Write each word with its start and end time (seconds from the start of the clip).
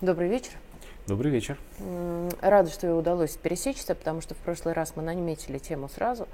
Добрый 0.00 0.30
вечер. 0.30 0.52
Добрый 1.06 1.30
вечер. 1.30 1.58
Рада, 2.40 2.70
что 2.70 2.96
удалось 2.96 3.36
пересечься, 3.36 3.94
потому 3.94 4.22
что 4.22 4.34
в 4.34 4.38
прошлый 4.38 4.72
раз 4.72 4.96
мы 4.96 5.02
наметили 5.02 5.58
тему 5.58 5.90
сразу. 5.90 6.26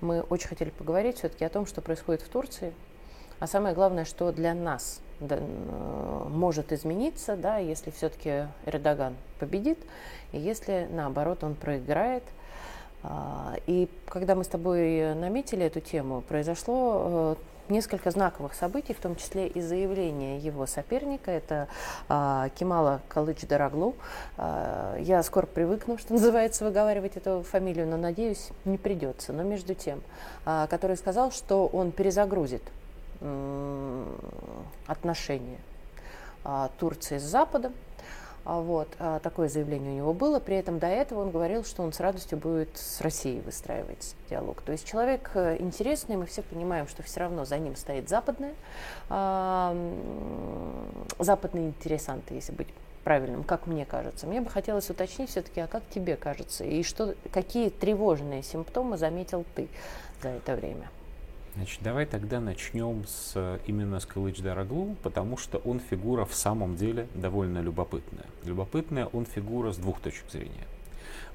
Мы 0.00 0.22
очень 0.22 0.48
хотели 0.48 0.70
поговорить 0.70 1.18
все-таки 1.18 1.44
о 1.44 1.48
том, 1.48 1.64
что 1.64 1.80
происходит 1.80 2.22
в 2.22 2.28
Турции, 2.28 2.72
а 3.38 3.46
самое 3.46 3.72
главное, 3.72 4.04
что 4.04 4.32
для 4.32 4.52
нас 4.52 5.00
да, 5.20 5.38
может 6.28 6.72
измениться, 6.72 7.36
да, 7.36 7.58
если 7.58 7.92
все-таки 7.92 8.48
Эрдоган 8.66 9.14
победит, 9.38 9.78
и 10.32 10.40
если 10.40 10.88
наоборот 10.90 11.44
он 11.44 11.54
проиграет. 11.54 12.24
А, 13.04 13.54
и 13.68 13.88
когда 14.08 14.34
мы 14.34 14.42
с 14.42 14.48
тобой 14.48 15.14
наметили 15.14 15.64
эту 15.64 15.80
тему, 15.80 16.20
произошло 16.20 17.36
э, 17.38 17.53
несколько 17.68 18.10
знаковых 18.10 18.54
событий, 18.54 18.94
в 18.94 19.00
том 19.00 19.16
числе 19.16 19.46
и 19.46 19.60
заявление 19.60 20.38
его 20.38 20.66
соперника, 20.66 21.30
это 21.30 21.68
а, 22.08 22.48
Кемала 22.50 23.00
Калыч 23.08 23.42
Дороглу. 23.42 23.94
А, 24.36 24.96
я 24.98 25.22
скоро 25.22 25.46
привыкну, 25.46 25.98
что 25.98 26.12
называется, 26.14 26.64
выговаривать 26.64 27.16
эту 27.16 27.42
фамилию, 27.42 27.86
но, 27.86 27.96
надеюсь, 27.96 28.50
не 28.64 28.78
придется. 28.78 29.32
Но 29.32 29.42
между 29.42 29.74
тем, 29.74 30.02
а, 30.44 30.66
который 30.66 30.96
сказал, 30.96 31.32
что 31.32 31.66
он 31.66 31.92
перезагрузит 31.92 32.62
отношения 34.86 35.58
а, 36.44 36.70
Турции 36.78 37.18
с 37.18 37.22
Западом. 37.22 37.72
А, 38.44 38.60
вот, 38.60 38.88
а, 38.98 39.20
такое 39.20 39.48
заявление 39.48 39.92
у 39.92 39.96
него 39.96 40.12
было. 40.12 40.38
При 40.38 40.56
этом 40.56 40.78
до 40.78 40.86
этого 40.86 41.20
он 41.20 41.30
говорил, 41.30 41.64
что 41.64 41.82
он 41.82 41.92
с 41.92 42.00
радостью 42.00 42.38
будет 42.38 42.76
с 42.76 43.00
Россией 43.00 43.40
выстраивать 43.40 44.14
диалог. 44.28 44.60
То 44.62 44.72
есть 44.72 44.86
человек 44.86 45.30
э, 45.34 45.56
интересный, 45.60 46.16
мы 46.16 46.26
все 46.26 46.42
понимаем, 46.42 46.86
что 46.86 47.02
все 47.02 47.20
равно 47.20 47.44
за 47.44 47.58
ним 47.58 47.76
стоит 47.76 48.08
западное, 48.08 48.54
западные 51.18 51.68
интересанты, 51.68 52.34
если 52.34 52.52
быть 52.52 52.68
правильным, 53.04 53.44
как 53.44 53.66
мне 53.66 53.84
кажется. 53.84 54.26
Мне 54.26 54.40
бы 54.40 54.50
хотелось 54.50 54.90
уточнить 54.90 55.30
все-таки, 55.30 55.60
а 55.60 55.66
как 55.66 55.82
тебе 55.90 56.16
кажется, 56.16 56.64
и 56.64 56.82
что, 56.82 57.14
какие 57.32 57.70
тревожные 57.70 58.42
симптомы 58.42 58.96
заметил 58.96 59.44
ты 59.54 59.68
за 60.22 60.30
это 60.30 60.56
время? 60.56 60.88
Значит, 61.54 61.80
давай 61.82 62.04
тогда 62.04 62.40
начнем 62.40 63.04
с, 63.06 63.60
именно 63.66 64.00
с 64.00 64.06
Кылыч 64.06 64.40
Дараглу, 64.40 64.96
потому 65.04 65.36
что 65.36 65.58
он 65.58 65.78
фигура 65.78 66.24
в 66.24 66.34
самом 66.34 66.74
деле 66.74 67.06
довольно 67.14 67.60
любопытная. 67.60 68.26
Любопытная 68.42 69.06
он 69.06 69.24
фигура 69.24 69.72
с 69.72 69.76
двух 69.76 70.00
точек 70.00 70.28
зрения. 70.32 70.66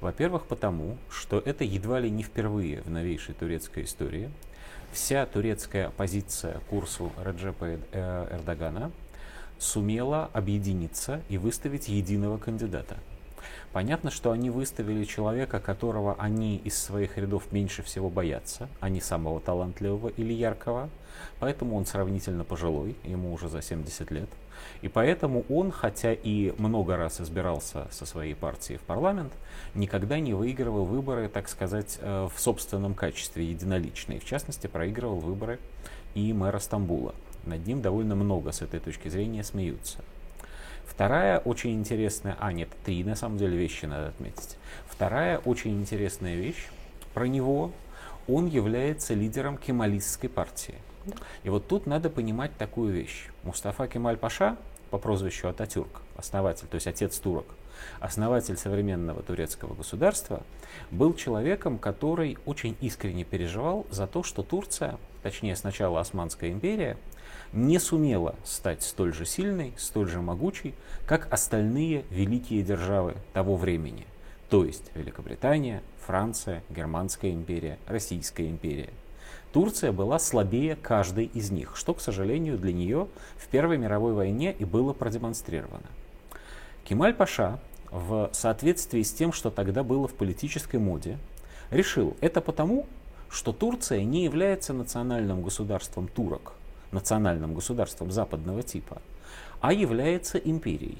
Во-первых, 0.02 0.44
потому, 0.44 0.98
что 1.08 1.38
это 1.38 1.64
едва 1.64 2.00
ли 2.00 2.10
не 2.10 2.22
впервые 2.22 2.82
в 2.82 2.90
новейшей 2.90 3.34
турецкой 3.34 3.84
истории. 3.84 4.30
Вся 4.92 5.24
турецкая 5.24 5.86
оппозиция 5.86 6.60
курсу 6.68 7.12
Раджепа 7.16 7.64
э, 7.64 7.78
Эрдогана 8.30 8.92
сумела 9.58 10.28
объединиться 10.34 11.22
и 11.30 11.38
выставить 11.38 11.88
единого 11.88 12.36
кандидата– 12.36 12.98
Понятно, 13.72 14.10
что 14.10 14.32
они 14.32 14.50
выставили 14.50 15.04
человека, 15.04 15.60
которого 15.60 16.16
они 16.18 16.56
из 16.56 16.76
своих 16.76 17.18
рядов 17.18 17.52
меньше 17.52 17.82
всего 17.82 18.10
боятся, 18.10 18.68
а 18.80 18.88
не 18.88 19.00
самого 19.00 19.40
талантливого 19.40 20.08
или 20.08 20.32
яркого. 20.32 20.88
Поэтому 21.38 21.76
он 21.76 21.86
сравнительно 21.86 22.44
пожилой, 22.44 22.96
ему 23.04 23.32
уже 23.32 23.48
за 23.48 23.62
70 23.62 24.10
лет. 24.10 24.28
И 24.82 24.88
поэтому 24.88 25.44
он, 25.48 25.70
хотя 25.70 26.12
и 26.12 26.52
много 26.58 26.96
раз 26.96 27.20
избирался 27.20 27.88
со 27.90 28.06
своей 28.06 28.34
партией 28.34 28.78
в 28.78 28.82
парламент, 28.82 29.32
никогда 29.74 30.18
не 30.18 30.34
выигрывал 30.34 30.84
выборы, 30.84 31.28
так 31.28 31.48
сказать, 31.48 31.98
э, 32.00 32.28
в 32.34 32.40
собственном 32.40 32.94
качестве, 32.94 33.44
единолично. 33.44 34.14
И 34.14 34.18
в 34.18 34.24
частности 34.24 34.66
проигрывал 34.66 35.20
выборы 35.20 35.58
и 36.14 36.32
мэра 36.32 36.58
Стамбула. 36.58 37.14
Над 37.44 37.66
ним 37.66 37.80
довольно 37.80 38.14
много 38.14 38.52
с 38.52 38.62
этой 38.62 38.80
точки 38.80 39.08
зрения 39.08 39.44
смеются. 39.44 39.98
Вторая 40.90 41.38
очень 41.38 41.72
интересная, 41.72 42.36
а 42.40 42.52
нет, 42.52 42.68
три 42.84 43.04
на 43.04 43.14
самом 43.14 43.38
деле 43.38 43.56
вещи 43.56 43.86
надо 43.86 44.08
отметить. 44.08 44.58
Вторая 44.88 45.38
очень 45.38 45.80
интересная 45.80 46.34
вещь 46.34 46.66
про 47.14 47.26
него, 47.26 47.70
он 48.28 48.46
является 48.46 49.14
лидером 49.14 49.56
кемалистской 49.56 50.28
партии. 50.28 50.74
И 51.44 51.48
вот 51.48 51.68
тут 51.68 51.86
надо 51.86 52.10
понимать 52.10 52.54
такую 52.58 52.92
вещь. 52.92 53.28
Мустафа 53.44 53.86
Кемаль 53.86 54.16
Паша 54.16 54.56
по 54.90 54.98
прозвищу 54.98 55.48
Ататюрк, 55.48 56.02
основатель, 56.16 56.66
то 56.66 56.74
есть 56.74 56.88
отец 56.88 57.18
турок, 57.18 57.46
основатель 58.00 58.56
современного 58.56 59.22
турецкого 59.22 59.74
государства, 59.74 60.42
был 60.90 61.14
человеком, 61.14 61.78
который 61.78 62.36
очень 62.44 62.76
искренне 62.80 63.24
переживал 63.24 63.86
за 63.90 64.06
то, 64.08 64.22
что 64.24 64.42
Турция, 64.42 64.98
точнее 65.22 65.56
сначала 65.56 66.00
Османская 66.00 66.50
империя, 66.50 66.96
не 67.52 67.78
сумела 67.78 68.36
стать 68.44 68.82
столь 68.82 69.12
же 69.12 69.24
сильной, 69.24 69.72
столь 69.76 70.08
же 70.08 70.20
могучей, 70.20 70.74
как 71.06 71.32
остальные 71.32 72.04
великие 72.10 72.62
державы 72.62 73.16
того 73.32 73.56
времени, 73.56 74.06
то 74.48 74.64
есть 74.64 74.90
Великобритания, 74.94 75.82
Франция, 76.06 76.62
Германская 76.70 77.32
империя, 77.32 77.78
Российская 77.86 78.48
империя. 78.48 78.90
Турция 79.52 79.90
была 79.90 80.20
слабее 80.20 80.76
каждой 80.76 81.24
из 81.26 81.50
них, 81.50 81.76
что, 81.76 81.94
к 81.94 82.00
сожалению, 82.00 82.56
для 82.56 82.72
нее 82.72 83.08
в 83.36 83.48
Первой 83.48 83.78
мировой 83.78 84.12
войне 84.12 84.54
и 84.56 84.64
было 84.64 84.92
продемонстрировано. 84.92 85.86
Кемаль 86.84 87.14
Паша, 87.14 87.58
в 87.90 88.30
соответствии 88.32 89.02
с 89.02 89.12
тем, 89.12 89.32
что 89.32 89.50
тогда 89.50 89.82
было 89.82 90.06
в 90.06 90.14
политической 90.14 90.76
моде, 90.76 91.18
решил 91.70 92.16
это 92.20 92.40
потому, 92.40 92.86
что 93.30 93.52
Турция 93.52 94.02
не 94.02 94.24
является 94.24 94.72
национальным 94.72 95.42
государством 95.42 96.08
турок, 96.08 96.54
национальным 96.90 97.54
государством 97.54 98.10
западного 98.10 98.62
типа, 98.62 99.00
а 99.60 99.72
является 99.72 100.38
империей. 100.38 100.98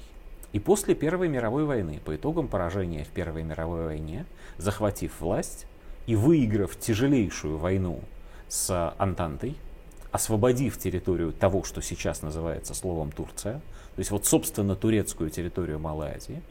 И 0.53 0.59
после 0.59 0.95
Первой 0.95 1.27
мировой 1.27 1.65
войны, 1.65 1.99
по 2.03 2.15
итогам 2.15 2.47
поражения 2.47 3.03
в 3.03 3.09
Первой 3.09 3.43
мировой 3.43 3.85
войне, 3.85 4.25
захватив 4.57 5.19
власть 5.19 5.65
и 6.07 6.15
выиграв 6.15 6.77
тяжелейшую 6.77 7.57
войну 7.57 8.01
с 8.47 8.93
Антантой, 8.97 9.55
освободив 10.11 10.77
территорию 10.77 11.31
того, 11.31 11.63
что 11.63 11.81
сейчас 11.81 12.21
называется 12.21 12.73
словом 12.73 13.11
Турция, 13.11 13.61
то 13.95 13.99
есть 13.99 14.11
вот 14.11 14.25
собственно 14.25 14.75
турецкую 14.75 15.29
территорию 15.29 15.79
Малой 15.79 16.15
Азии, 16.15 16.41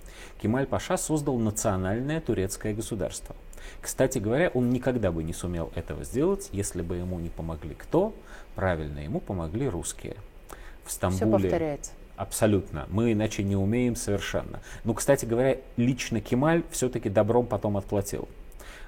Кемаль 0.43 0.67
Паша 0.67 0.97
создал 0.97 1.39
национальное 1.39 2.21
турецкое 2.21 2.75
государство. 2.75 3.35
Кстати 3.81 4.19
говоря, 4.19 4.51
он 4.55 4.71
никогда 4.71 5.13
бы 5.13 5.23
не 5.23 5.33
сумел 5.33 5.73
этого 5.75 6.05
сделать, 6.05 6.49
если 6.53 6.83
бы 6.83 6.97
ему 6.97 7.19
не 7.19 7.29
помогли 7.29 7.75
кто? 7.75 8.15
Правильно, 8.55 9.01
ему 9.01 9.21
помогли 9.21 9.69
русские. 9.69 10.17
В 10.85 10.93
Стамбуле... 10.93 11.39
Все 11.39 11.49
повторяется. 11.49 11.93
Абсолютно. 12.17 12.87
Мы 12.91 13.13
иначе 13.13 13.43
не 13.43 13.57
умеем 13.57 13.97
совершенно. 13.97 14.61
Ну, 14.85 14.93
кстати 14.93 15.25
говоря, 15.25 15.57
лично 15.77 16.21
Кемаль 16.21 16.65
все-таки 16.71 17.09
добром 17.09 17.47
потом 17.47 17.79
отплатил. 17.79 18.29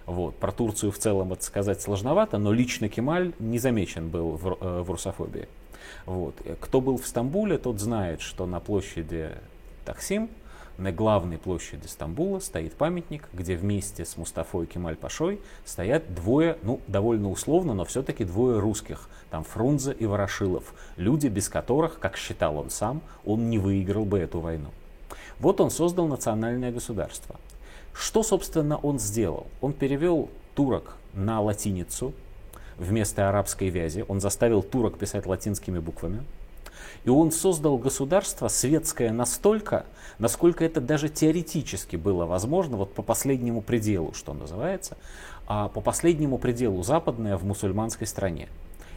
Вот. 0.05 0.37
Про 0.37 0.53
Турцию 0.53 0.93
в 0.93 0.99
целом 0.99 1.33
это 1.33 1.43
сказать 1.43 1.81
сложновато, 1.81 2.39
но 2.39 2.53
лично 2.53 2.89
Кемаль 2.89 3.33
не 3.39 3.59
замечен 3.59 4.09
был 4.09 4.33
в, 4.33 4.59
э, 4.61 4.83
в 4.83 4.91
русофобии. 4.91 5.49
Вот. 6.07 6.35
Кто 6.61 6.81
был 6.81 6.99
в 6.99 7.07
Стамбуле, 7.07 7.59
тот 7.59 7.81
знает, 7.81 8.21
что 8.21 8.47
на 8.47 8.61
площади 8.61 9.31
Таксим 9.85 10.29
на 10.79 10.93
главной 10.93 11.39
площади 11.39 11.87
Стамбула 11.87 12.41
стоит 12.41 12.75
памятник, 12.75 13.29
где 13.33 13.57
вместе 13.57 14.05
с 14.05 14.17
Мустафой 14.17 14.67
Кемаль 14.67 14.97
Пашой 14.97 15.41
стоят 15.65 16.15
двое, 16.15 16.59
ну, 16.63 16.81
довольно 16.89 17.31
условно, 17.31 17.75
но 17.75 17.85
все-таки 17.85 18.25
двое 18.25 18.59
русских. 18.59 19.09
Там 19.31 19.45
Фрунзе 19.45 19.93
и 19.93 20.07
Ворошилов. 20.07 20.75
Люди, 20.97 21.29
без 21.29 21.49
которых, 21.49 21.99
как 21.99 22.17
считал 22.17 22.57
он 22.59 22.71
сам, 22.71 23.03
он 23.25 23.51
не 23.51 23.59
выиграл 23.59 24.05
бы 24.05 24.19
эту 24.19 24.41
войну. 24.41 24.71
Вот 25.39 25.61
он 25.61 25.71
создал 25.71 26.07
национальное 26.07 26.73
государство. 26.73 27.37
Что, 27.93 28.23
собственно, 28.23 28.77
он 28.79 28.99
сделал? 28.99 29.47
Он 29.61 29.73
перевел 29.73 30.31
турок 30.55 30.97
на 31.15 31.41
латиницу 31.41 32.13
вместо 32.79 33.29
арабской 33.29 33.69
вязи. 33.69 34.05
Он 34.09 34.21
заставил 34.21 34.63
турок 34.63 34.99
писать 34.99 35.27
латинскими 35.27 35.79
буквами. 35.79 36.25
И 37.05 37.11
он 37.11 37.33
создал 37.33 37.79
государство 37.79 38.49
светское 38.49 39.13
настолько, 39.13 39.87
насколько 40.19 40.65
это 40.65 40.81
даже 40.81 41.09
теоретически 41.09 41.97
было 41.97 42.27
возможно, 42.27 42.77
вот 42.77 42.95
по 42.95 43.03
последнему 43.03 43.61
пределу, 43.61 44.13
что 44.15 44.35
называется, 44.35 44.97
а 45.47 45.69
по 45.69 45.81
последнему 45.81 46.39
пределу 46.39 46.83
западное 46.83 47.37
в 47.37 47.45
мусульманской 47.45 48.07
стране. 48.07 48.49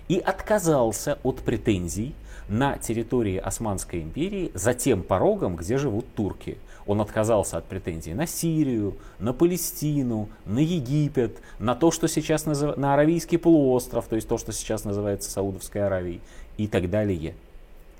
И 0.07 0.19
отказался 0.19 1.17
от 1.23 1.37
претензий 1.37 2.13
на 2.47 2.77
территории 2.77 3.37
Османской 3.37 4.01
империи 4.01 4.51
за 4.53 4.73
тем 4.73 5.01
порогом, 5.01 5.55
где 5.55 5.77
живут 5.77 6.05
турки. 6.13 6.57
Он 6.85 7.01
отказался 7.01 7.57
от 7.57 7.65
претензий 7.65 8.13
на 8.13 8.27
Сирию, 8.27 8.95
на 9.17 9.33
Палестину, 9.33 10.29
на 10.45 10.59
Египет, 10.59 11.39
на 11.57 11.73
то, 11.73 11.89
что 11.89 12.07
сейчас 12.07 12.45
назыв... 12.45 12.77
на 12.77 12.93
Аравийский 12.93 13.39
полуостров, 13.39 14.05
то 14.05 14.15
есть 14.15 14.27
то, 14.27 14.37
что 14.37 14.51
сейчас 14.51 14.83
называется 14.83 15.31
Саудовской 15.31 15.83
Аравией 15.83 16.21
и 16.57 16.67
так 16.67 16.89
далее 16.89 17.33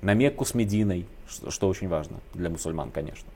на 0.02 0.14
Мекку 0.14 0.44
с 0.44 0.54
Мединой, 0.54 1.06
что, 1.28 1.68
очень 1.68 1.88
важно 1.88 2.18
для 2.34 2.50
мусульман, 2.50 2.90
конечно. 2.90 3.28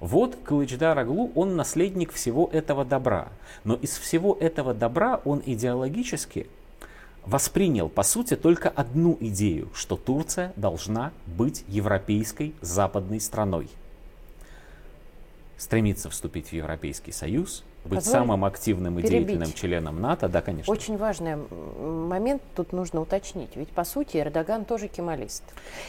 Вот 0.00 0.36
Кылычдар 0.44 0.98
Аглу, 0.98 1.30
он 1.34 1.56
наследник 1.56 2.12
всего 2.12 2.48
этого 2.52 2.84
добра. 2.84 3.28
Но 3.64 3.74
из 3.74 3.98
всего 3.98 4.36
этого 4.40 4.72
добра 4.72 5.20
он 5.24 5.42
идеологически 5.44 6.46
воспринял, 7.26 7.90
по 7.90 8.02
сути, 8.02 8.34
только 8.34 8.70
одну 8.70 9.16
идею, 9.20 9.68
что 9.74 9.96
Турция 9.96 10.54
должна 10.56 11.12
быть 11.26 11.64
европейской 11.68 12.54
западной 12.62 13.20
страной. 13.20 13.68
Стремится 15.60 16.08
вступить 16.08 16.48
в 16.48 16.52
Европейский 16.54 17.12
Союз, 17.12 17.64
быть 17.84 17.98
Позволь 17.98 18.12
самым 18.12 18.44
активным 18.44 18.98
и 18.98 19.02
перебить. 19.02 19.26
деятельным 19.26 19.52
членом 19.52 20.00
НАТО, 20.00 20.28
да, 20.28 20.40
конечно. 20.40 20.72
Очень 20.72 20.96
важный 20.96 21.36
момент 21.36 22.42
тут 22.54 22.72
нужно 22.72 23.00
уточнить. 23.00 23.56
Ведь, 23.56 23.68
по 23.68 23.84
сути, 23.84 24.16
Эрдоган 24.18 24.64
тоже 24.64 24.88
кемалист. 24.88 25.44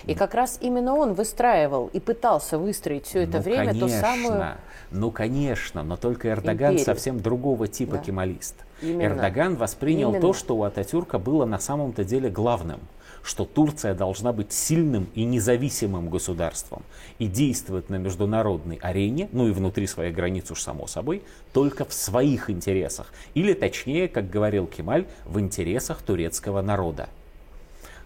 И 0.06 0.13
как 0.13 0.33
раз 0.33 0.57
именно 0.62 0.94
он 0.94 1.13
выстраивал 1.13 1.88
и 1.88 2.00
пытался 2.00 2.57
выстроить 2.57 3.06
все 3.06 3.23
это 3.23 3.38
ну, 3.38 3.44
время 3.44 3.65
конечно, 3.68 3.88
ту 3.88 3.94
самую... 3.94 4.45
Ну, 4.91 5.12
конечно, 5.12 5.83
но 5.83 5.95
только 5.95 6.29
Эрдоган 6.29 6.73
Империю. 6.73 6.85
совсем 6.85 7.19
другого 7.21 7.68
типа 7.68 7.94
Да. 7.94 8.03
кемалист. 8.03 8.56
Именно. 8.81 9.04
Эрдоган 9.04 9.56
воспринял 9.56 10.10
Именно. 10.10 10.22
то, 10.22 10.33
что 10.33 10.56
у 10.56 10.63
Ататюрка 10.63 11.19
было 11.19 11.45
на 11.45 11.60
самом-то 11.60 12.04
деле 12.04 12.30
главным 12.30 12.80
что 13.24 13.45
Турция 13.45 13.94
должна 13.94 14.33
быть 14.33 14.51
сильным 14.51 15.07
и 15.13 15.24
независимым 15.24 16.10
государством 16.10 16.83
и 17.19 17.28
действовать 17.28 17.89
на 17.89 17.95
международной 17.95 18.78
арене, 18.81 19.30
ну 19.31 19.48
и 19.48 19.51
внутри 19.51 19.88
своих 19.88 20.16
границ 20.16 20.50
уж 20.51 20.62
само 20.62 20.88
собой, 20.88 21.22
только 21.54 21.86
в 21.86 21.94
своих 21.94 22.50
интересах. 22.50 23.13
Или 23.33 23.54
точнее, 23.54 24.07
как 24.07 24.30
говорил 24.30 24.68
Кемаль, 24.68 25.06
в 25.25 25.39
интересах 25.39 26.01
турецкого 26.01 26.62
народа. 26.62 27.10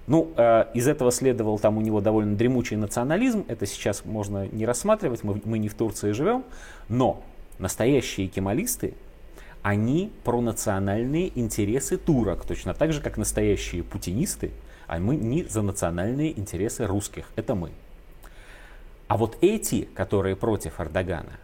Ну, 0.08 0.32
э, 0.38 0.66
из 0.76 0.88
этого 0.88 1.12
следовал 1.12 1.58
там 1.58 1.78
у 1.78 1.82
него 1.82 2.00
довольно 2.00 2.36
дремучий 2.36 2.76
национализм. 2.78 3.44
Это 3.48 3.66
сейчас 3.66 4.06
можно 4.06 4.48
не 4.48 4.66
рассматривать, 4.66 5.24
мы, 5.24 5.42
мы 5.46 5.58
не 5.58 5.68
в 5.68 5.74
Турции 5.74 6.12
живем. 6.12 6.44
Но 6.90 7.24
настоящие 7.58 8.28
кемалисты, 8.28 8.94
они 9.66 10.12
про 10.24 10.42
национальные 10.42 11.32
интересы 11.40 11.98
турок, 11.98 12.46
точно 12.46 12.76
так 12.76 12.94
же, 12.94 13.02
как 13.02 13.18
настоящие 13.18 13.82
путинисты, 13.82 14.52
а 14.86 15.00
мы 15.00 15.16
не 15.16 15.44
за 15.46 15.64
национальные 15.64 16.40
интересы 16.40 16.86
русских. 16.86 17.32
Это 17.36 17.56
мы. 17.56 17.72
А 19.08 19.18
вот 19.18 19.40
эти, 19.42 19.86
которые 19.96 20.36
против 20.36 20.80
Эрдогана, 20.80 21.40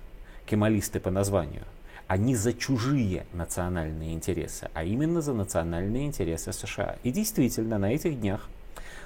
кемалисты 0.45 0.99
по 0.99 1.09
названию, 1.09 1.63
они 2.05 2.35
за 2.35 2.53
чужие 2.53 3.25
национальные 3.33 4.13
интересы, 4.13 4.69
а 4.75 4.83
именно 4.83 5.21
за 5.21 5.33
национальные 5.33 6.05
интересы 6.05 6.53
США. 6.53 6.97
И 7.01 7.09
действительно, 7.09 7.79
на 7.79 7.91
этих 7.91 8.19
днях 8.19 8.47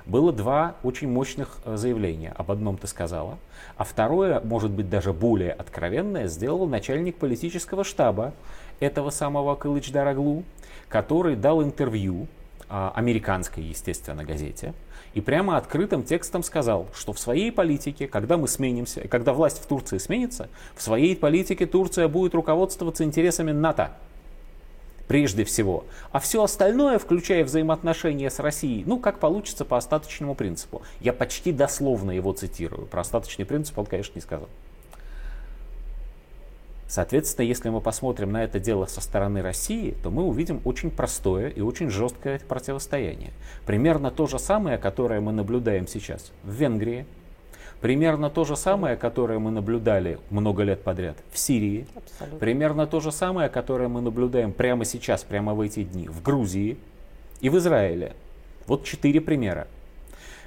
было 0.05 0.33
два 0.33 0.75
очень 0.83 1.09
мощных 1.09 1.57
э, 1.63 1.77
заявления. 1.77 2.33
Об 2.35 2.51
одном 2.51 2.77
ты 2.77 2.87
сказала, 2.87 3.37
а 3.77 3.85
второе, 3.85 4.39
может 4.41 4.71
быть, 4.71 4.89
даже 4.89 5.13
более 5.13 5.53
откровенное, 5.53 6.27
сделал 6.27 6.67
начальник 6.67 7.15
политического 7.15 7.85
штаба 7.85 8.33
этого 8.79 9.09
самого 9.09 9.55
Кылыч 9.55 9.91
Дараглу, 9.91 10.43
который 10.89 11.35
дал 11.35 11.63
интервью 11.63 12.27
а, 12.69 12.91
американской, 12.95 13.63
естественно, 13.63 14.23
газете, 14.23 14.73
и 15.13 15.21
прямо 15.21 15.57
открытым 15.57 16.03
текстом 16.03 16.43
сказал, 16.43 16.87
что 16.93 17.13
в 17.13 17.19
своей 17.19 17.51
политике, 17.51 18.07
когда 18.07 18.37
мы 18.37 18.47
сменимся, 18.47 19.07
когда 19.07 19.33
власть 19.33 19.63
в 19.63 19.65
Турции 19.65 19.97
сменится, 19.97 20.49
в 20.75 20.81
своей 20.81 21.15
политике 21.15 21.65
Турция 21.65 22.07
будет 22.07 22.35
руководствоваться 22.35 23.03
интересами 23.03 23.51
НАТО. 23.51 23.91
Прежде 25.07 25.45
всего. 25.45 25.85
А 26.11 26.19
все 26.19 26.43
остальное, 26.43 26.97
включая 26.97 27.45
взаимоотношения 27.45 28.29
с 28.29 28.39
Россией, 28.39 28.83
ну, 28.85 28.99
как 28.99 29.19
получится 29.19 29.63
по 29.63 29.77
остаточному 29.77 30.35
принципу. 30.35 30.81
Я 30.99 31.13
почти 31.13 31.51
дословно 31.51 32.11
его 32.11 32.33
цитирую. 32.33 32.87
Про 32.87 33.01
остаточный 33.01 33.45
принцип 33.45 33.77
он, 33.77 33.85
конечно, 33.85 34.13
не 34.15 34.21
сказал. 34.21 34.49
Соответственно, 36.87 37.45
если 37.45 37.69
мы 37.69 37.81
посмотрим 37.81 38.31
на 38.31 38.43
это 38.43 38.59
дело 38.59 38.85
со 38.85 39.01
стороны 39.01 39.41
России, 39.41 39.95
то 40.03 40.11
мы 40.11 40.23
увидим 40.23 40.61
очень 40.65 40.91
простое 40.91 41.49
и 41.49 41.61
очень 41.61 41.89
жесткое 41.89 42.39
противостояние. 42.39 43.31
Примерно 43.65 44.11
то 44.11 44.27
же 44.27 44.37
самое, 44.37 44.77
которое 44.77 45.19
мы 45.19 45.31
наблюдаем 45.31 45.87
сейчас 45.87 46.31
в 46.43 46.51
Венгрии, 46.51 47.05
примерно 47.81 48.29
то 48.29 48.45
же 48.45 48.55
самое, 48.55 48.97
которое 48.97 49.39
мы 49.39 49.49
наблюдали 49.49 50.19
много 50.29 50.63
лет 50.63 50.83
подряд 50.83 51.17
в 51.31 51.39
Сирии, 51.39 51.87
Абсолютно. 51.95 52.39
примерно 52.39 52.87
то 52.87 52.99
же 52.99 53.11
самое, 53.11 53.49
которое 53.49 53.87
мы 53.87 54.01
наблюдаем 54.01 54.53
прямо 54.53 54.85
сейчас, 54.85 55.23
прямо 55.23 55.55
в 55.55 55.61
эти 55.61 55.83
дни 55.83 56.07
в 56.07 56.21
Грузии 56.21 56.77
и 57.41 57.49
в 57.49 57.57
Израиле. 57.57 58.13
Вот 58.67 58.83
четыре 58.83 59.21
примера 59.21 59.67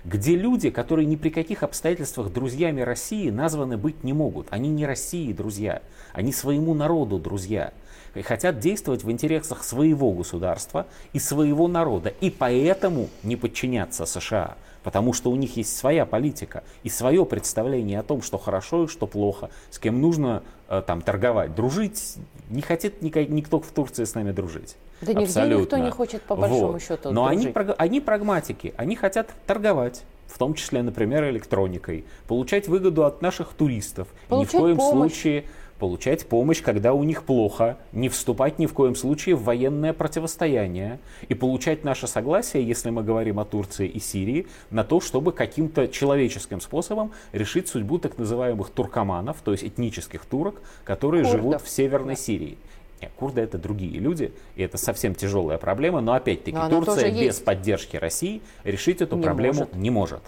где 0.05 0.37
люди, 0.37 0.71
которые 0.71 1.07
ни 1.07 1.17
при 1.17 1.31
каких 1.31 1.63
обстоятельствах 1.63 2.33
друзьями 2.33 2.81
России 2.81 3.31
названы 3.31 3.77
быть 3.77 4.05
не 4.05 4.13
могут. 4.13 4.47
Они 4.51 4.69
не 4.69 4.87
России 4.87 5.33
друзья, 5.33 5.83
они 6.13 6.33
своему 6.33 6.75
народу 6.75 7.19
друзья. 7.19 7.73
И 8.15 8.23
хотят 8.23 8.59
действовать 8.59 9.05
в 9.05 9.11
интересах 9.11 9.63
своего 9.63 10.13
государства 10.13 10.87
и 11.13 11.19
своего 11.19 11.69
народа. 11.69 12.13
И 12.21 12.31
поэтому 12.31 13.09
не 13.23 13.37
подчиняться 13.37 14.07
США. 14.07 14.57
Потому 14.83 15.13
что 15.13 15.31
у 15.31 15.37
них 15.37 15.57
есть 15.57 15.77
своя 15.77 16.07
политика 16.07 16.63
и 16.83 16.89
свое 16.89 17.25
представление 17.27 17.99
о 18.01 18.03
том, 18.03 18.23
что 18.23 18.39
хорошо 18.39 18.85
и 18.85 18.87
что 18.87 19.07
плохо, 19.07 19.51
с 19.71 19.79
кем 19.79 20.01
нужно 20.01 20.43
э, 20.69 20.83
там 20.87 21.03
торговать. 21.03 21.55
Дружить 21.55 22.15
не 22.51 22.63
хотит 22.63 23.03
никто 23.03 23.61
в 23.61 23.67
Турции 23.69 24.05
с 24.05 24.15
нами 24.15 24.33
дружить. 24.33 24.77
Да 25.01 25.13
нигде 25.13 25.27
Абсолютно. 25.27 25.63
никто 25.63 25.77
не 25.79 25.91
хочет, 25.91 26.23
по 26.23 26.37
большому 26.37 26.73
Вот. 26.73 26.83
счету, 26.83 27.11
Но 27.11 27.27
они, 27.27 27.49
дружить. 27.49 27.75
они 27.79 28.01
прагматики, 28.01 28.75
они 28.77 28.97
хотят 28.97 29.31
торговать. 29.47 30.05
В 30.27 30.37
том 30.37 30.53
числе, 30.53 30.83
например, 30.83 31.25
электроникой, 31.31 32.05
получать 32.27 32.69
выгоду 32.69 33.07
от 33.07 33.23
наших 33.23 33.55
туристов. 33.55 34.09
И 34.09 34.35
ни 34.35 34.45
в 34.45 34.51
Получать 34.51 34.61
коем 34.61 34.77
помощь. 34.77 35.13
случае 35.13 35.45
получать 35.79 36.27
помощь, 36.27 36.63
когда 36.63 36.93
у 36.93 37.03
них 37.05 37.25
плохо, 37.25 37.79
не 37.93 38.09
вступать 38.09 38.59
ни 38.59 38.67
в 38.67 38.75
коем 38.75 38.95
случае 38.95 39.37
в 39.37 39.45
военное 39.45 39.93
противостояние 39.93 40.99
и 41.29 41.35
получать 41.35 41.85
наше 41.85 42.07
согласие, 42.07 42.67
если 42.67 42.91
мы 42.91 43.03
говорим 43.03 43.39
о 43.41 43.45
Турции 43.45 43.89
и 43.89 44.01
Сирии, 44.01 44.47
на 44.71 44.85
то, 44.85 45.01
чтобы 45.01 45.33
каким-то 45.33 45.89
человеческим 45.89 46.61
способом 46.61 47.13
решить 47.33 47.69
судьбу 47.69 47.99
так 47.99 48.19
называемых 48.19 48.71
туркоманов, 48.71 49.39
то 49.45 49.53
есть 49.53 49.65
этнических 49.65 50.25
турок, 50.25 50.61
которые 50.85 51.25
Курдов. 51.25 51.41
живут 51.41 51.63
в 51.63 51.69
Северной. 51.69 52.17
Сирии. 52.17 52.59
Нет, 53.01 53.13
курды 53.17 53.43
это 53.43 53.59
другие 53.59 53.99
люди, 53.99 54.33
и 54.57 54.63
это 54.63 54.77
совсем 54.77 55.15
тяжелая 55.15 55.59
проблема, 55.59 56.01
но 56.01 56.15
опять-таки 56.15 56.57
Но 56.57 56.69
Турция 56.69 57.11
без 57.11 57.19
есть. 57.19 57.45
поддержки 57.45 57.97
России 57.97 58.43
решить 58.65 59.01
эту 59.01 59.17
Не 59.17 59.23
проблему 59.23 59.61
может. 59.61 59.75
не 59.77 59.91
может. 59.91 60.23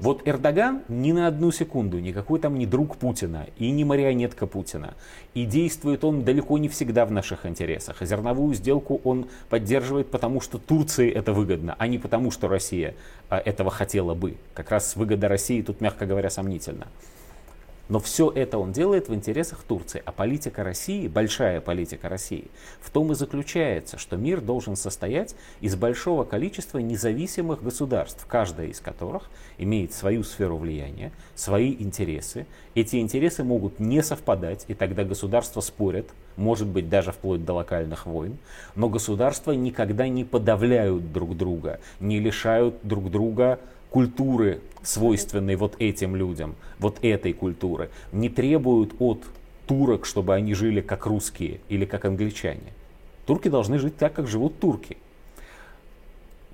Вот 0.00 0.28
Эрдоган 0.28 0.82
ни 0.88 1.12
на 1.12 1.26
одну 1.26 1.50
секунду, 1.50 1.98
никакой 1.98 2.38
там 2.38 2.58
не 2.58 2.66
друг 2.66 2.96
Путина 2.96 3.46
и 3.58 3.70
не 3.70 3.84
марионетка 3.84 4.46
Путина. 4.46 4.94
И 5.32 5.46
действует 5.46 6.04
он 6.04 6.22
далеко 6.24 6.58
не 6.58 6.68
всегда 6.68 7.06
в 7.06 7.12
наших 7.12 7.46
интересах. 7.46 7.96
Зерновую 8.00 8.54
сделку 8.54 9.00
он 9.04 9.28
поддерживает, 9.48 10.10
потому 10.10 10.40
что 10.40 10.58
Турции 10.58 11.10
это 11.10 11.32
выгодно, 11.32 11.74
а 11.78 11.86
не 11.86 11.98
потому, 11.98 12.30
что 12.30 12.48
Россия 12.48 12.94
а, 13.28 13.38
этого 13.38 13.70
хотела 13.70 14.14
бы. 14.14 14.36
Как 14.54 14.70
раз 14.70 14.96
выгода 14.96 15.28
России 15.28 15.62
тут, 15.62 15.80
мягко 15.80 16.04
говоря, 16.04 16.28
сомнительна. 16.30 16.88
Но 17.90 17.98
все 17.98 18.30
это 18.30 18.56
он 18.56 18.70
делает 18.70 19.08
в 19.08 19.14
интересах 19.14 19.64
Турции. 19.64 20.00
А 20.06 20.12
политика 20.12 20.62
России, 20.62 21.08
большая 21.08 21.60
политика 21.60 22.08
России, 22.08 22.46
в 22.80 22.88
том 22.88 23.10
и 23.10 23.16
заключается, 23.16 23.98
что 23.98 24.16
мир 24.16 24.40
должен 24.40 24.76
состоять 24.76 25.34
из 25.60 25.74
большого 25.74 26.22
количества 26.22 26.78
независимых 26.78 27.64
государств, 27.64 28.24
каждая 28.28 28.68
из 28.68 28.78
которых 28.78 29.28
имеет 29.58 29.92
свою 29.92 30.22
сферу 30.22 30.56
влияния, 30.56 31.10
свои 31.34 31.74
интересы. 31.74 32.46
Эти 32.76 32.96
интересы 32.96 33.42
могут 33.42 33.80
не 33.80 34.04
совпадать, 34.04 34.64
и 34.68 34.74
тогда 34.74 35.02
государства 35.02 35.60
спорят, 35.60 36.06
может 36.36 36.68
быть 36.68 36.88
даже 36.88 37.10
вплоть 37.10 37.44
до 37.44 37.54
локальных 37.54 38.06
войн, 38.06 38.38
но 38.76 38.88
государства 38.88 39.50
никогда 39.50 40.06
не 40.06 40.22
подавляют 40.22 41.12
друг 41.12 41.36
друга, 41.36 41.80
не 41.98 42.20
лишают 42.20 42.76
друг 42.84 43.10
друга 43.10 43.58
культуры, 43.90 44.60
свойственной 44.82 45.56
вот 45.56 45.76
этим 45.78 46.16
людям, 46.16 46.54
вот 46.78 46.98
этой 47.02 47.32
культуры, 47.32 47.90
не 48.12 48.28
требуют 48.28 48.94
от 48.98 49.24
турок, 49.66 50.06
чтобы 50.06 50.34
они 50.34 50.54
жили 50.54 50.80
как 50.80 51.06
русские 51.06 51.60
или 51.68 51.84
как 51.84 52.04
англичане. 52.04 52.72
Турки 53.26 53.48
должны 53.48 53.78
жить 53.78 53.96
так, 53.96 54.12
как 54.14 54.26
живут 54.26 54.58
турки. 54.58 54.96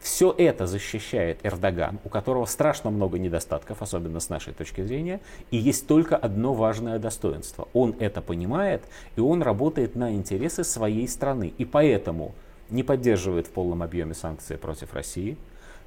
Все 0.00 0.33
это 0.37 0.66
защищает 0.66 1.40
Эрдоган, 1.43 1.99
у 2.05 2.09
которого 2.09 2.45
страшно 2.45 2.90
много 2.90 3.19
недостатков, 3.19 3.83
особенно 3.83 4.21
с 4.21 4.28
нашей 4.28 4.52
точки 4.52 4.83
зрения, 4.83 5.21
и 5.50 5.57
есть 5.57 5.88
только 5.88 6.16
одно 6.16 6.55
важное 6.55 6.99
достоинство. 6.99 7.66
Он 7.73 7.97
это 7.99 8.21
понимает, 8.21 8.83
и 9.16 9.21
он 9.21 9.43
работает 9.43 9.97
на 9.97 10.14
интересы 10.14 10.62
своей 10.62 11.09
страны. 11.09 11.52
И 11.59 11.64
поэтому 11.64 12.35
не 12.71 12.83
поддерживает 12.83 13.49
в 13.49 13.50
полном 13.50 13.83
объеме 13.83 14.14
санкции 14.14 14.57
против 14.57 14.95
России, 14.95 15.37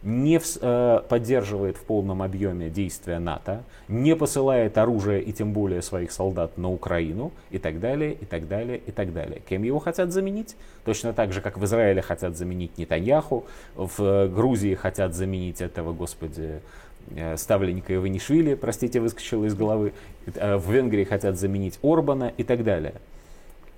не 0.01 0.37
вс- 0.37 0.59
э, 0.61 1.01
поддерживает 1.07 1.77
в 1.77 1.83
полном 1.83 2.21
объеме 2.21 2.69
действия 2.69 3.19
НАТО, 3.19 3.63
не 3.87 4.15
посылает 4.15 4.77
оружие 4.77 5.21
и 5.21 5.33
тем 5.33 5.51
более 5.51 5.81
своих 5.81 6.11
солдат 6.11 6.57
на 6.57 6.71
Украину 6.71 7.31
и 7.51 7.57
так 7.57 7.79
далее, 7.79 8.13
и 8.13 8.25
так 8.25 8.47
далее, 8.47 8.77
и 8.77 8.91
так 8.91 9.13
далее. 9.13 9.41
Кем 9.47 9.63
его 9.63 9.79
хотят 9.79 10.11
заменить? 10.11 10.55
Точно 10.85 11.13
так 11.13 11.33
же, 11.33 11.41
как 11.41 11.57
в 11.57 11.65
Израиле 11.65 12.01
хотят 12.01 12.37
заменить 12.37 12.77
Нетаньяху, 12.77 13.45
в 13.75 13.99
э, 13.99 14.27
Грузии 14.29 14.73
хотят 14.75 15.15
заменить 15.15 15.59
этого, 15.61 15.91
господи, 15.91 16.61
э, 17.15 17.35
ставленника 17.35 17.93
Иванишвили, 17.93 18.53
простите, 18.53 18.99
выскочило 19.01 19.45
из 19.45 19.55
головы, 19.55 19.93
в 20.25 20.71
Венгрии 20.71 21.03
хотят 21.03 21.37
заменить 21.37 21.79
Орбана 21.81 22.31
и 22.37 22.43
так 22.43 22.63
далее. 22.63 22.93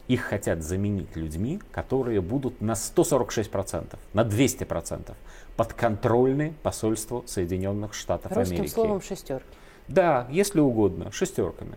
Их 0.07 0.21
хотят 0.21 0.61
заменить 0.61 1.15
людьми, 1.15 1.61
которые 1.71 2.21
будут 2.21 2.59
на 2.61 2.73
146%, 2.73 3.97
на 4.13 4.21
200% 4.21 5.13
подконтрольны 5.55 6.53
посольству 6.63 7.23
Соединенных 7.27 7.93
Штатов 7.93 8.31
Русским 8.31 8.55
Америки. 8.55 8.73
словом 8.73 9.01
шестерки. 9.01 9.45
Да, 9.87 10.27
если 10.29 10.59
угодно, 10.59 11.11
шестерками. 11.11 11.75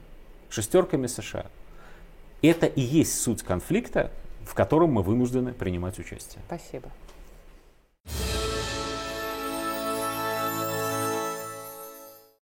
Шестерками 0.49 1.07
США. 1.07 1.47
Это 2.43 2.67
и 2.67 2.81
есть 2.81 3.21
суть 3.21 3.43
конфликта, 3.43 4.11
в 4.45 4.55
котором 4.55 4.93
мы 4.93 5.03
вынуждены 5.03 5.53
принимать 5.53 5.99
участие. 5.99 6.43
Спасибо. 6.47 6.91